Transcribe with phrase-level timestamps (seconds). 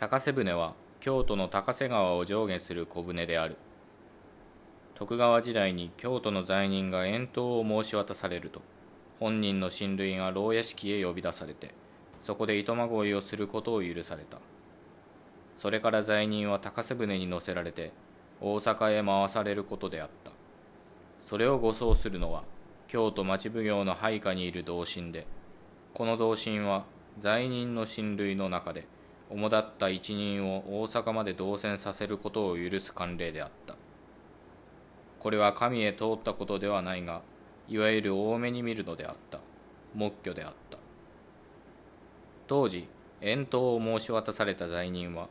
[0.00, 3.58] 高瀬船は京都の高瀬川を上下する小舟である。
[4.94, 8.62] 徳川時代に京都の罪人が遠島を申し渡されると
[9.18, 11.74] 本人の親類が牢屋敷へ呼び出されて
[12.22, 14.38] そこで糸まごいをすることを許された。
[15.54, 17.92] それから罪人は高瀬船に乗せられて
[18.40, 20.30] 大阪へ回されることであった。
[21.20, 22.44] それを護送するのは
[22.88, 25.26] 京都町奉行の配下にいる同心で
[25.92, 26.86] この同心は
[27.18, 28.86] 罪人の親類の中で
[29.30, 33.76] 主だった一人を大阪まで動線させることを許す慣例であった
[35.20, 37.22] これは神へ通ったことではないが
[37.68, 39.38] いわゆる多めに見るのであった
[39.94, 40.78] 木魚であった
[42.48, 42.88] 当時
[43.20, 45.28] 遠島を申し渡された罪人は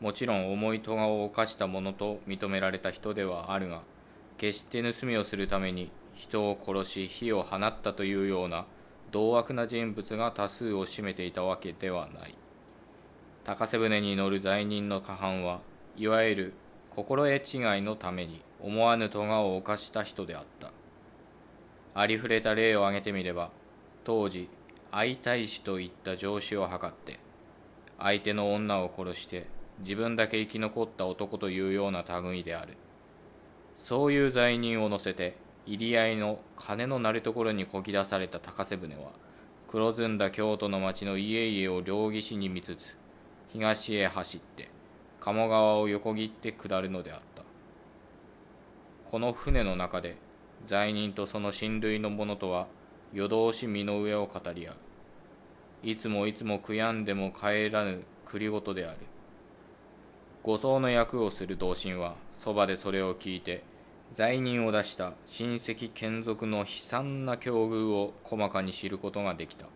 [0.00, 3.82] もちろん重い咎を犯した者と認められた人ではあるが
[4.36, 8.66] 決して盗みをするために人を殺し火を放ったというような
[9.12, 12.34] 同悪な人物が多数を占めていたわけではない
[13.44, 15.60] 高瀬船に乗る罪人の過半は
[15.96, 16.54] いわゆる
[16.90, 20.70] 心得違いのために思わぬ咎を犯した人であった。
[21.94, 23.50] ありふれた例を挙げてみれば
[24.04, 24.48] 当時
[24.92, 27.18] 愛大使といった上司を図って
[27.98, 29.46] 相手の女を殺して
[29.80, 32.76] 自分だけ生き残った男というような類である。
[33.76, 39.10] そういう罪人を乗せて入り合いの金の鳴るところにこぎ出された高瀬船は
[39.66, 42.96] 黒ずんだ京都の町の家々を両岸に見つつ
[43.52, 44.70] 東へ走って
[45.20, 47.42] 鴨川を横切って下るのであった。
[49.10, 50.16] この船の中で
[50.66, 52.66] 罪人とその親類の者とは
[53.12, 54.76] 夜通し身の上を語り合う。
[55.82, 58.98] いつもいつも悔やんでも帰らぬ栗ごとである。
[60.42, 63.62] 護送の役をする同心はそばでそれを聞いて
[64.14, 69.66] 罪人を出した親戚眷属の悲惨な境遇を細かに知ることができた。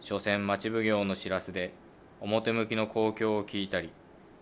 [0.00, 1.74] 所詮町奉行の知らせで
[2.20, 3.90] 表向きの公共を聞いたり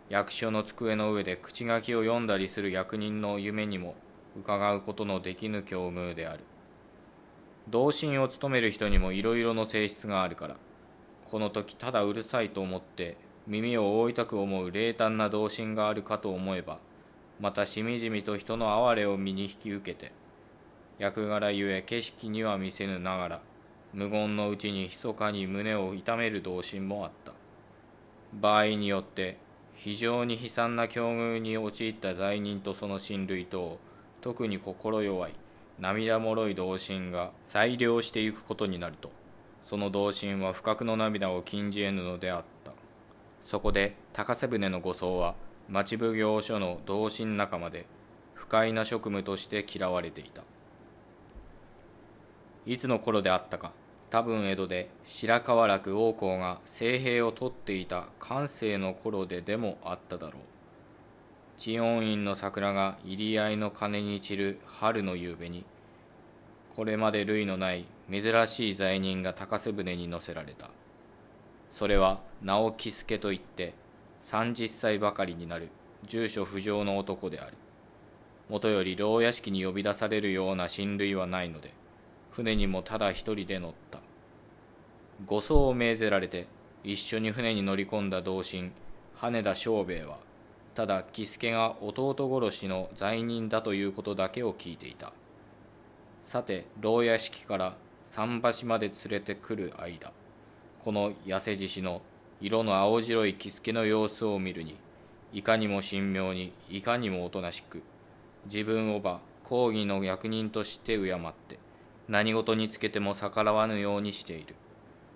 [0.08, 3.94] 役所の机の上で口書きを読んだりする役人の夢にも
[4.38, 6.44] 伺うことのできぬ境遇である。
[7.70, 10.56] 同心を務める人にもいろいろの性質があるから
[11.26, 16.78] この時ただうるさいと思って耳を覆いたく思う冷淡な同心があるかと思えば
[17.38, 20.12] またしみじみと人の哀れを身に引き受けて
[20.98, 23.40] 役柄ゆえ景色には見せぬながら
[23.92, 27.37] 無言のうちに密かに胸を痛める同心もあった。
[28.34, 29.38] 場合によって
[29.74, 33.78] 非常に悲惨な境遇に陥った罪人とその親類と
[34.20, 35.34] 特に心弱い
[35.78, 39.10] 涙もろい同心が裁量していくことになると
[39.62, 42.72] その同心は不覚の涙を禁じ得ぬのであった。
[43.42, 45.34] そこで高瀬舟の護送は
[45.68, 47.86] 町奉行所の同心仲間で
[48.34, 50.42] 不快な職務として嫌われていた。
[52.66, 53.72] いつの頃であったか
[54.10, 60.42] 多分江戸で白河楽王公が聖兵を取っていた寛政の頃ででもあっただろう。
[61.58, 65.64] 知恩院の桜が入り合いの鐘に散る春の夕べに
[66.76, 70.70] これまで類のない珍しい罪人が高瀬舟に乗せられた。
[71.70, 73.74] それは直木助といって
[74.22, 75.68] 30歳ばかりになる
[76.06, 77.54] 住所不詳の男である。
[78.48, 81.74] もとより牢屋敷に呼び出されるような親類はないので
[82.30, 84.00] 船にもただ一人で乗った。
[85.26, 86.46] 護送を命ぜられて
[86.84, 88.72] 一緒に船に乗り込んだ同心
[89.16, 90.18] 羽田正兵衛は
[90.74, 95.12] ただ喜助が弟殺しの罪人だということだけを聞いていた。
[96.28, 97.76] さて牢屋敷から
[98.10, 100.12] 桟橋まで連れてくる間
[100.82, 102.02] この痩せ獅子の
[102.40, 104.76] 色の青白い喜助の様子を見るに
[105.32, 107.82] いかにも神妙にいかにもおとなしく
[108.44, 111.16] 自分をば公儀の役人として敬っ
[111.48, 111.58] て
[112.08, 114.54] 何事につけても逆らわぬようにしている。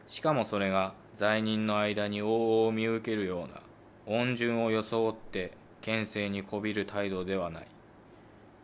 [0.09, 3.63] しかもそれが罪人の間に王を見受けるような
[4.07, 7.67] 恩順を装って県政にこびる態度ではない。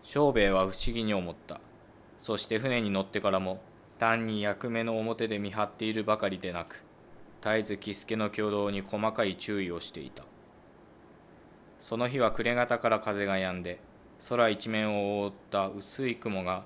[0.03, 1.61] 庄兵衛は不思議に思った。
[2.19, 3.61] そして船に乗ってからも
[3.99, 6.83] 単に役目の表で見張っているばかりでなく
[7.43, 10.25] 絶えず喜助の挙動に細かい注意をしていた。
[11.81, 13.81] その日は暮れ方から風が止んで
[14.29, 16.65] 空一面を覆った薄い雲が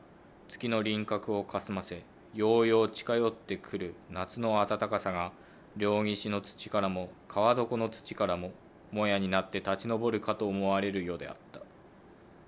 [0.52, 2.02] 月の輪郭をかすませ
[2.34, 5.32] ようよう近寄ってくる夏の暖かさが
[5.78, 8.50] 両岸の土からも川床の土からも
[8.90, 11.60] もやになって立ち上るかと思われるようであった。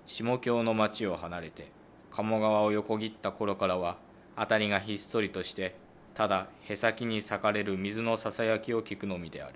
[0.05, 1.71] 下京の町を離れて
[2.11, 3.97] 鴨川を横切った頃からは
[4.35, 5.73] 辺りがひっそりとして
[6.13, 9.55] ただへさきに裂かれる水のささやきを聞くのみである。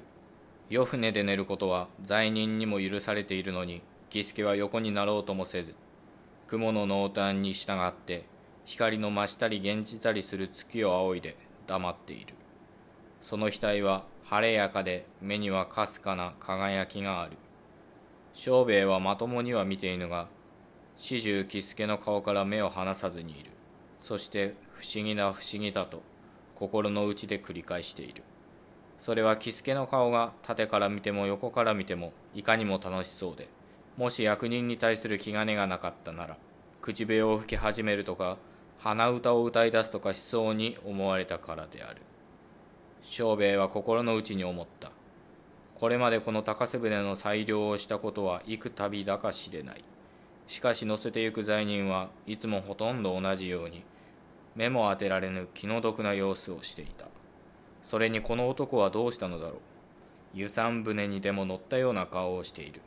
[0.72, 5.76] 夜船で寝ることは罪人にも許されているのに喜助は横になろうともせず
[6.48, 8.26] 雲の濃淡に従って
[8.70, 11.36] 光の増したり減じたりする月を仰いで
[11.66, 12.36] 黙っている。
[13.20, 17.32] その額は晴れやかで目にはかすかな輝きがある。
[18.36, 20.28] 庄兵衛はまともには見ていぬが
[20.98, 23.50] 始終喜助の顔から目を離さずにいる。
[24.02, 26.04] そして不思議だ不思議だと
[26.54, 28.22] 心の内で繰り返している。
[29.00, 33.48] それは喜助の顔が縦から見ても横から見てもいかにも楽しそうで
[33.98, 36.38] もし役人に対する気兼ねがなかったなら
[36.82, 38.38] 口笛を吹き始めるとか
[38.82, 42.02] 鼻歌を歌い出すとかしそうに思われたからである。
[43.04, 44.92] 庄兵衛は心の内に思った。
[45.76, 49.84] これまでこの高瀬船の裁量をしたことは幾度だか知れない。
[50.48, 53.84] しかし乗せてゆく罪人はいつもほとんど同じように
[54.56, 57.08] 目も当てられぬ気の毒な様子をしていた。
[57.84, 59.60] それにこの男はどうしたのだろう。
[60.34, 62.82] 遊山船にでも乗ったような顔をしている。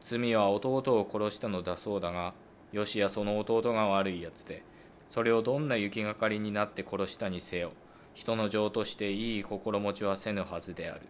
[0.00, 2.34] 罪は弟を殺したのだそうだが
[2.74, 4.64] よしやその弟が悪いやつで。
[5.08, 7.70] それをどんな行きがかりになって殺したにせよ。
[8.14, 11.02] 人の情としていい心持ちはせぬはずである。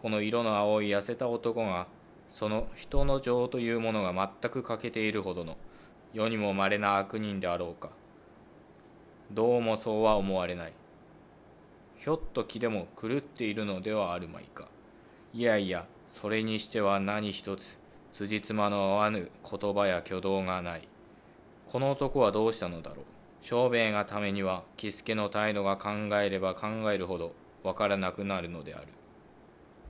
[0.00, 1.86] この色の青い痩せた男が
[2.30, 5.58] その人の情というものが全く欠けているほどの
[6.14, 7.90] 世にも稀な悪人であろうか。
[9.30, 10.72] どうもそうは思われない。
[11.98, 14.66] ひょっと気でも狂っているのではあるまいか。
[15.34, 17.78] いやいやそれにしては何一つ。
[18.16, 20.88] 辻褄の合わぬ言葉や挙動がない。
[21.68, 23.04] この男はどうしたのだろう。
[23.42, 25.90] 小兵衛がためには喜助の態度が考
[26.22, 28.86] えれば考えるほどわからなくなるのである。